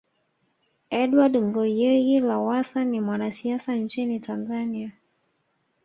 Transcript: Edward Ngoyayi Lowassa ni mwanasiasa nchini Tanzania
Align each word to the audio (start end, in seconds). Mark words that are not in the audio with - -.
Edward 1.01 1.35
Ngoyayi 1.43 2.19
Lowassa 2.19 2.83
ni 2.85 3.01
mwanasiasa 3.01 3.75
nchini 3.75 4.19
Tanzania 4.19 4.91